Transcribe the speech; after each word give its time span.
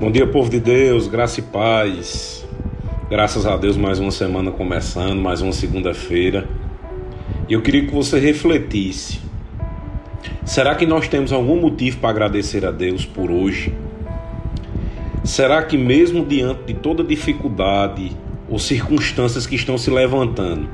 Bom 0.00 0.10
dia, 0.10 0.26
povo 0.26 0.48
de 0.48 0.58
Deus, 0.58 1.06
graça 1.06 1.40
e 1.40 1.42
paz. 1.42 2.48
Graças 3.10 3.44
a 3.44 3.54
Deus, 3.54 3.76
mais 3.76 3.98
uma 3.98 4.10
semana 4.10 4.50
começando, 4.50 5.20
mais 5.20 5.42
uma 5.42 5.52
segunda-feira. 5.52 6.48
E 7.46 7.52
eu 7.52 7.60
queria 7.60 7.84
que 7.84 7.92
você 7.92 8.18
refletisse: 8.18 9.20
será 10.42 10.74
que 10.74 10.86
nós 10.86 11.06
temos 11.06 11.34
algum 11.34 11.60
motivo 11.60 11.98
para 11.98 12.08
agradecer 12.08 12.64
a 12.64 12.70
Deus 12.70 13.04
por 13.04 13.30
hoje? 13.30 13.74
Será 15.22 15.62
que, 15.62 15.76
mesmo 15.76 16.24
diante 16.24 16.72
de 16.72 16.74
toda 16.80 17.04
dificuldade 17.04 18.16
ou 18.48 18.58
circunstâncias 18.58 19.46
que 19.46 19.54
estão 19.54 19.76
se 19.76 19.90
levantando, 19.90 20.66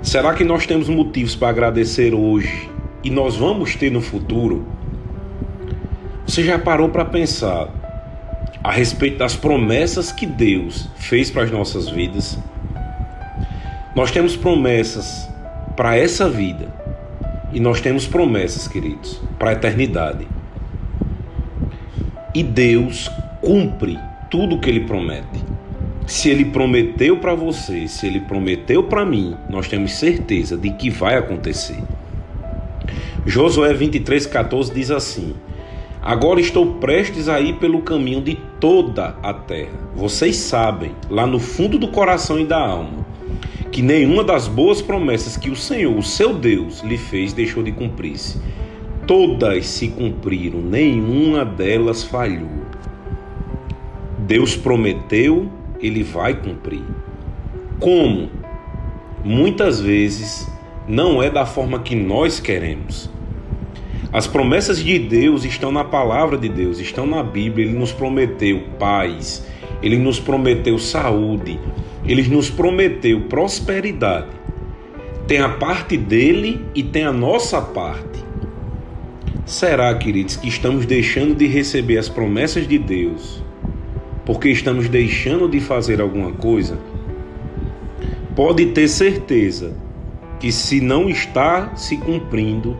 será 0.00 0.32
que 0.32 0.44
nós 0.44 0.64
temos 0.64 0.88
motivos 0.88 1.34
para 1.34 1.48
agradecer 1.48 2.14
hoje 2.14 2.70
e 3.02 3.10
nós 3.10 3.34
vamos 3.34 3.74
ter 3.74 3.90
no 3.90 4.00
futuro? 4.00 4.64
Você 6.24 6.44
já 6.44 6.56
parou 6.56 6.88
para 6.88 7.04
pensar 7.04 7.83
a 8.64 8.72
respeito 8.72 9.18
das 9.18 9.36
promessas 9.36 10.10
que 10.10 10.24
Deus 10.24 10.88
fez 10.96 11.30
para 11.30 11.42
as 11.42 11.50
nossas 11.50 11.90
vidas. 11.90 12.38
Nós 13.94 14.10
temos 14.10 14.34
promessas 14.34 15.28
para 15.76 15.98
essa 15.98 16.30
vida 16.30 16.74
e 17.52 17.60
nós 17.60 17.82
temos 17.82 18.06
promessas, 18.06 18.66
queridos, 18.66 19.20
para 19.38 19.50
a 19.50 19.52
eternidade. 19.52 20.26
E 22.34 22.42
Deus 22.42 23.10
cumpre 23.42 23.98
tudo 24.30 24.56
o 24.56 24.60
que 24.60 24.70
Ele 24.70 24.80
promete. 24.80 25.44
Se 26.06 26.30
Ele 26.30 26.46
prometeu 26.46 27.18
para 27.18 27.34
você, 27.34 27.86
se 27.86 28.06
Ele 28.06 28.20
prometeu 28.20 28.84
para 28.84 29.04
mim, 29.04 29.36
nós 29.50 29.68
temos 29.68 29.92
certeza 29.92 30.56
de 30.56 30.70
que 30.70 30.88
vai 30.88 31.16
acontecer. 31.16 31.78
Josué 33.26 33.74
23,14 33.74 34.72
diz 34.72 34.90
assim: 34.90 35.34
Agora 36.02 36.38
estou 36.40 36.74
prestes 36.74 37.30
a 37.30 37.40
ir 37.40 37.54
pelo 37.54 37.80
caminho 37.80 38.20
de 38.20 38.36
toda 38.64 39.14
a 39.22 39.34
terra. 39.34 39.78
Vocês 39.94 40.36
sabem, 40.36 40.92
lá 41.10 41.26
no 41.26 41.38
fundo 41.38 41.78
do 41.78 41.88
coração 41.88 42.38
e 42.38 42.46
da 42.46 42.58
alma, 42.58 43.04
que 43.70 43.82
nenhuma 43.82 44.24
das 44.24 44.48
boas 44.48 44.80
promessas 44.80 45.36
que 45.36 45.50
o 45.50 45.54
Senhor, 45.54 45.94
o 45.94 46.02
seu 46.02 46.32
Deus, 46.32 46.80
lhe 46.80 46.96
fez 46.96 47.34
deixou 47.34 47.62
de 47.62 47.72
cumprir-se. 47.72 48.40
Todas 49.06 49.66
se 49.66 49.88
cumpriram, 49.88 50.62
nenhuma 50.62 51.44
delas 51.44 52.04
falhou. 52.04 52.64
Deus 54.20 54.56
prometeu, 54.56 55.46
ele 55.78 56.02
vai 56.02 56.32
cumprir. 56.32 56.84
Como? 57.78 58.30
Muitas 59.22 59.78
vezes 59.78 60.50
não 60.88 61.22
é 61.22 61.28
da 61.28 61.44
forma 61.44 61.80
que 61.80 61.94
nós 61.94 62.40
queremos 62.40 63.10
as 64.14 64.28
promessas 64.28 64.78
de 64.78 64.96
Deus 64.96 65.44
estão 65.44 65.72
na 65.72 65.82
palavra 65.82 66.38
de 66.38 66.48
Deus, 66.48 66.78
estão 66.78 67.04
na 67.04 67.20
Bíblia. 67.20 67.66
Ele 67.66 67.76
nos 67.76 67.90
prometeu 67.90 68.62
paz, 68.78 69.44
ele 69.82 69.98
nos 69.98 70.20
prometeu 70.20 70.78
saúde, 70.78 71.58
ele 72.06 72.22
nos 72.28 72.48
prometeu 72.48 73.22
prosperidade. 73.22 74.28
Tem 75.26 75.40
a 75.40 75.48
parte 75.48 75.96
dele 75.96 76.64
e 76.76 76.80
tem 76.84 77.02
a 77.02 77.12
nossa 77.12 77.60
parte. 77.60 78.22
Será, 79.44 79.92
queridos, 79.96 80.36
que 80.36 80.46
estamos 80.46 80.86
deixando 80.86 81.34
de 81.34 81.48
receber 81.48 81.98
as 81.98 82.08
promessas 82.08 82.68
de 82.68 82.78
Deus 82.78 83.42
porque 84.24 84.48
estamos 84.48 84.88
deixando 84.88 85.48
de 85.48 85.58
fazer 85.58 86.00
alguma 86.00 86.30
coisa? 86.30 86.78
Pode 88.36 88.66
ter 88.66 88.86
certeza 88.86 89.76
que 90.38 90.52
se 90.52 90.80
não 90.80 91.08
está 91.08 91.74
se 91.74 91.96
cumprindo, 91.96 92.76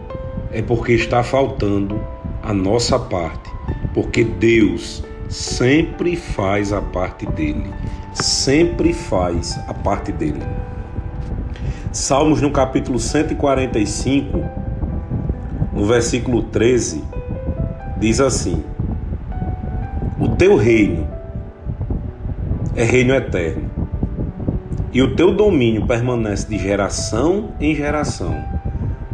é 0.55 0.63
porque 0.63 0.93
está 0.93 1.23
faltando 1.25 2.01
a 2.41 2.55
nossa 2.55 2.97
parte, 2.97 3.51
porque 3.93 4.23
Deus 4.23 5.03
sempre 5.29 6.15
faz 6.15 6.73
a 6.73 6.81
parte 6.81 7.27
dele, 7.27 7.75
sempre 8.13 8.93
faz 8.93 9.59
a 9.67 9.75
parte 9.75 10.13
dele. 10.13 10.41
Salmos 11.91 12.41
no 12.41 12.53
capítulo 12.53 13.01
145, 13.01 14.45
no 15.73 15.87
versículo 15.87 16.45
13, 16.45 17.03
diz 17.99 18.21
assim: 18.21 18.63
O 20.21 20.29
teu 20.29 20.57
reino 20.57 21.09
é 22.77 22.85
reino 22.85 23.13
eterno, 23.13 23.69
e 24.93 25.03
o 25.03 25.17
teu 25.17 25.35
domínio 25.35 25.85
permanece 25.85 26.49
de 26.49 26.59
geração 26.59 27.51
em 27.59 27.75
geração. 27.75 28.55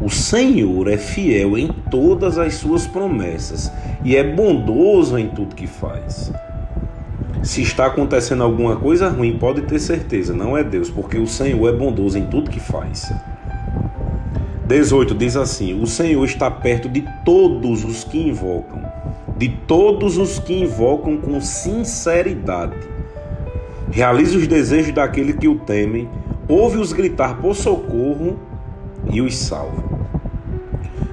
O 0.03 0.09
Senhor 0.09 0.89
é 0.89 0.97
fiel 0.97 1.59
em 1.59 1.69
todas 1.91 2.39
as 2.39 2.55
suas 2.55 2.87
promessas 2.87 3.71
e 4.03 4.17
é 4.17 4.25
bondoso 4.25 5.19
em 5.19 5.29
tudo 5.29 5.55
que 5.55 5.67
faz. 5.67 6.33
Se 7.43 7.61
está 7.61 7.87
acontecendo 7.87 8.43
alguma 8.43 8.77
coisa 8.77 9.09
ruim, 9.11 9.37
pode 9.39 9.63
ter 9.63 9.79
certeza, 9.79 10.33
não 10.33 10.57
é 10.57 10.65
Deus, 10.65 10.89
porque 10.91 11.19
o 11.19 11.27
Senhor 11.27 11.69
é 11.69 11.73
bondoso 11.73 12.19
em 12.19 12.27
tudo 12.27 12.51
que 12.51 12.61
faz. 12.61 13.13
18 14.67 15.15
diz 15.15 15.37
assim: 15.37 15.81
O 15.83 15.87
Senhor 15.87 16.25
está 16.25 16.51
perto 16.51 16.89
de 16.89 17.05
todos 17.25 17.85
os 17.85 18.05
que 18.05 18.19
invocam, 18.19 18.81
de 19.37 19.49
todos 19.49 20.17
os 20.17 20.39
que 20.39 20.63
invocam 20.63 21.19
com 21.19 21.41
sinceridade. 21.41 22.77
Realize 23.91 24.37
os 24.37 24.47
desejos 24.47 24.95
daquele 24.95 25.33
que 25.33 25.49
o 25.49 25.57
temem, 25.57 26.09
ouve-os 26.49 26.93
gritar 26.93 27.39
por 27.39 27.55
socorro 27.55 28.39
e 29.11 29.21
os 29.21 29.37
salva. 29.37 29.90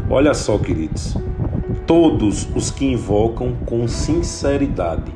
Olha 0.09 0.33
só, 0.33 0.57
queridos, 0.57 1.17
todos 1.85 2.47
os 2.55 2.71
que 2.71 2.85
invocam 2.85 3.53
com 3.65 3.85
sinceridade. 3.89 5.11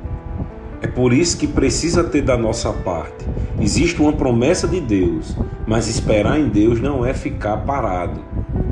É 0.81 0.87
por 0.87 1.13
isso 1.13 1.37
que 1.37 1.47
precisa 1.47 2.03
ter 2.03 2.21
da 2.21 2.37
nossa 2.37 2.73
parte. 2.73 3.25
Existe 3.61 4.01
uma 4.01 4.11
promessa 4.11 4.67
de 4.67 4.81
Deus, 4.81 5.37
mas 5.65 5.87
esperar 5.87 6.37
em 6.37 6.49
Deus 6.49 6.81
não 6.81 7.05
é 7.05 7.13
ficar 7.13 7.57
parado. 7.57 8.19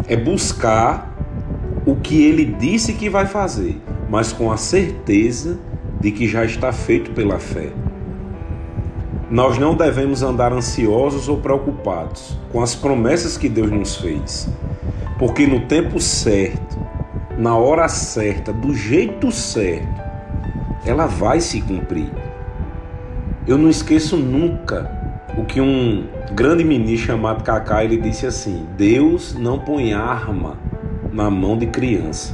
É 0.09 0.17
buscar 0.17 1.15
o 1.85 1.95
que 1.95 2.21
ele 2.21 2.43
disse 2.43 2.93
que 2.93 3.09
vai 3.09 3.25
fazer, 3.25 3.79
mas 4.09 4.33
com 4.33 4.51
a 4.51 4.57
certeza 4.57 5.57
de 6.01 6.11
que 6.11 6.27
já 6.27 6.43
está 6.43 6.73
feito 6.73 7.11
pela 7.11 7.39
fé. 7.39 7.69
Nós 9.31 9.57
não 9.57 9.73
devemos 9.73 10.21
andar 10.21 10.51
ansiosos 10.51 11.29
ou 11.29 11.37
preocupados 11.37 12.37
com 12.51 12.61
as 12.61 12.75
promessas 12.75 13.37
que 13.37 13.47
Deus 13.47 13.71
nos 13.71 13.95
fez. 13.95 14.49
Porque 15.19 15.45
no 15.45 15.59
tempo 15.59 15.99
certo, 15.99 16.79
na 17.37 17.57
hora 17.57 17.89
certa, 17.89 18.53
do 18.53 18.73
jeito 18.73 19.29
certo, 19.33 20.01
ela 20.85 21.07
vai 21.07 21.41
se 21.41 21.61
cumprir. 21.61 22.09
Eu 23.45 23.57
não 23.57 23.69
esqueço 23.69 24.15
nunca 24.15 24.89
o 25.37 25.43
que 25.43 25.59
um 25.59 26.07
grande 26.33 26.63
ministro 26.63 27.07
chamado 27.07 27.43
Cacá 27.43 27.83
ele 27.83 27.97
disse 27.97 28.25
assim: 28.25 28.65
Deus 28.77 29.35
não 29.35 29.59
põe 29.59 29.91
arma 29.91 30.57
na 31.11 31.29
mão 31.29 31.57
de 31.57 31.67
criança. 31.67 32.33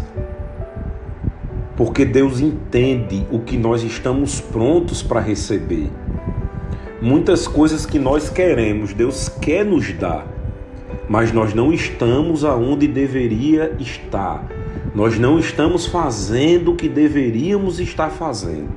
Porque 1.75 2.05
Deus 2.05 2.39
entende 2.39 3.25
o 3.31 3.39
que 3.39 3.57
nós 3.57 3.81
estamos 3.81 4.39
prontos 4.39 5.01
para 5.01 5.19
receber. 5.19 5.89
Muitas 7.01 7.47
coisas 7.47 7.83
que 7.83 7.97
nós 7.97 8.29
queremos, 8.29 8.93
Deus 8.93 9.27
quer 9.27 9.65
nos 9.65 9.91
dar 9.93 10.34
mas 11.07 11.31
nós 11.31 11.53
não 11.53 11.71
estamos 11.71 12.43
aonde 12.43 12.87
deveria 12.87 13.75
estar. 13.79 14.43
Nós 14.93 15.19
não 15.19 15.37
estamos 15.37 15.85
fazendo 15.85 16.71
o 16.71 16.75
que 16.75 16.89
deveríamos 16.89 17.79
estar 17.79 18.09
fazendo. 18.09 18.69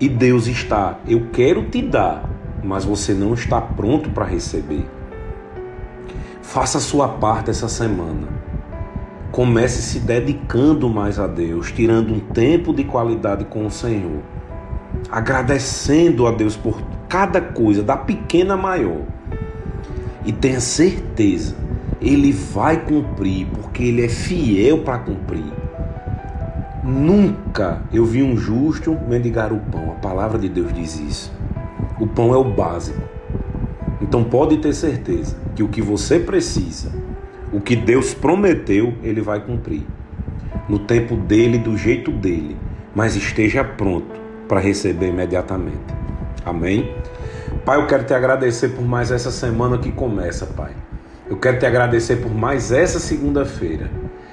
E 0.00 0.08
Deus 0.08 0.46
está, 0.46 1.00
eu 1.06 1.28
quero 1.32 1.64
te 1.64 1.82
dar, 1.82 2.30
mas 2.62 2.84
você 2.84 3.12
não 3.12 3.34
está 3.34 3.60
pronto 3.60 4.10
para 4.10 4.24
receber. 4.24 4.86
Faça 6.40 6.78
a 6.78 6.80
sua 6.80 7.08
parte 7.08 7.50
essa 7.50 7.68
semana. 7.68 8.28
Comece 9.32 9.82
se 9.82 10.00
dedicando 10.00 10.88
mais 10.88 11.18
a 11.18 11.26
Deus, 11.26 11.70
tirando 11.70 12.14
um 12.14 12.20
tempo 12.20 12.72
de 12.72 12.84
qualidade 12.84 13.44
com 13.44 13.66
o 13.66 13.70
Senhor, 13.70 14.22
agradecendo 15.10 16.26
a 16.26 16.30
Deus 16.30 16.56
por 16.56 16.80
cada 17.08 17.40
coisa, 17.40 17.82
da 17.82 17.96
pequena 17.96 18.54
a 18.54 18.56
maior 18.56 19.17
e 20.28 20.32
tenha 20.32 20.60
certeza, 20.60 21.56
ele 22.02 22.32
vai 22.32 22.84
cumprir, 22.84 23.46
porque 23.46 23.82
ele 23.82 24.04
é 24.04 24.08
fiel 24.10 24.82
para 24.82 24.98
cumprir. 24.98 25.50
Nunca 26.84 27.82
eu 27.90 28.04
vi 28.04 28.22
um 28.22 28.36
justo 28.36 28.94
mendigar 29.08 29.54
o 29.54 29.58
pão. 29.58 29.90
A 29.90 29.94
palavra 29.94 30.38
de 30.38 30.50
Deus 30.50 30.70
diz 30.74 31.00
isso. 31.00 31.32
O 31.98 32.06
pão 32.06 32.34
é 32.34 32.36
o 32.36 32.44
básico. 32.44 33.00
Então 34.02 34.22
pode 34.22 34.58
ter 34.58 34.74
certeza 34.74 35.34
que 35.56 35.62
o 35.62 35.68
que 35.68 35.80
você 35.80 36.20
precisa, 36.20 36.92
o 37.50 37.58
que 37.58 37.74
Deus 37.74 38.12
prometeu, 38.12 38.92
ele 39.02 39.22
vai 39.22 39.40
cumprir. 39.40 39.86
No 40.68 40.78
tempo 40.78 41.16
dele, 41.16 41.56
do 41.56 41.74
jeito 41.74 42.12
dele, 42.12 42.54
mas 42.94 43.16
esteja 43.16 43.64
pronto 43.64 44.20
para 44.46 44.60
receber 44.60 45.08
imediatamente. 45.08 45.78
Amém? 46.44 46.94
Pai, 47.68 47.76
eu 47.76 47.86
quero 47.86 48.02
te 48.02 48.14
agradecer 48.14 48.70
por 48.70 48.82
mais 48.82 49.10
essa 49.10 49.30
semana 49.30 49.76
que 49.76 49.92
começa, 49.92 50.46
Pai. 50.46 50.72
Eu 51.28 51.36
quero 51.36 51.58
te 51.58 51.66
agradecer 51.66 52.16
por 52.16 52.32
mais 52.32 52.72
essa 52.72 52.98
segunda-feira. 52.98 53.90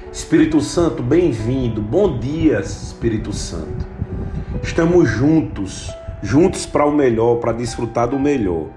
Espírito 0.09 0.61
Santo, 0.61 1.03
bem-vindo. 1.03 1.81
Bom 1.81 2.17
dia, 2.17 2.61
Espírito 2.61 3.33
Santo. 3.33 3.85
Estamos 4.63 5.09
juntos, 5.09 5.91
juntos 6.23 6.65
para 6.65 6.85
o 6.85 6.95
melhor, 6.95 7.41
para 7.41 7.51
desfrutar 7.51 8.07
do 8.07 8.17
melhor, 8.17 8.67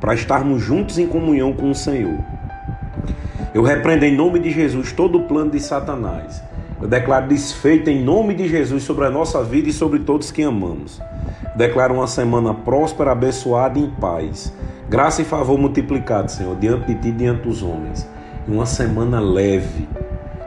para 0.00 0.14
estarmos 0.14 0.62
juntos 0.62 0.96
em 0.96 1.08
comunhão 1.08 1.52
com 1.52 1.72
o 1.72 1.74
Senhor. 1.74 2.20
Eu 3.52 3.64
repreendo 3.64 4.04
em 4.04 4.14
nome 4.14 4.38
de 4.38 4.50
Jesus 4.52 4.92
todo 4.92 5.18
o 5.18 5.22
plano 5.24 5.50
de 5.50 5.58
Satanás. 5.58 6.40
Eu 6.80 6.86
declaro 6.86 7.26
desfeito 7.26 7.90
em 7.90 8.00
nome 8.00 8.34
de 8.34 8.46
Jesus 8.46 8.84
sobre 8.84 9.06
a 9.06 9.10
nossa 9.10 9.42
vida 9.42 9.70
e 9.70 9.72
sobre 9.72 9.98
todos 9.98 10.30
que 10.30 10.44
amamos. 10.44 11.02
Declaro 11.54 11.94
uma 11.94 12.06
semana 12.06 12.52
próspera, 12.52 13.12
abençoada 13.12 13.78
e 13.78 13.84
em 13.84 13.90
paz. 13.90 14.52
Graça 14.88 15.22
e 15.22 15.24
favor 15.24 15.58
multiplicado, 15.58 16.30
Senhor, 16.30 16.56
diante 16.56 16.86
de 16.86 17.00
ti 17.00 17.08
e 17.08 17.12
diante 17.12 17.42
dos 17.42 17.62
homens. 17.62 18.08
Uma 18.46 18.66
semana 18.66 19.20
leve, 19.20 19.88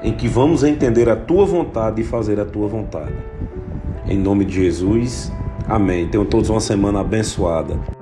em 0.04 0.14
que 0.14 0.28
vamos 0.28 0.64
entender 0.64 1.10
a 1.10 1.16
tua 1.16 1.46
vontade 1.46 2.02
e 2.02 2.06
fazer 2.06 2.40
a 2.40 2.46
tua 2.46 2.68
vontade. 2.68 3.16
Em 4.06 4.18
nome 4.18 4.46
de 4.46 4.56
Jesus, 4.56 5.32
amém. 5.68 6.08
Tenham 6.08 6.26
todos 6.26 6.50
uma 6.50 6.62
semana 6.62 7.02
abençoada. 7.02 7.97